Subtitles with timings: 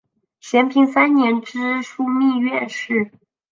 [0.39, 3.11] 咸平三年知枢密院事。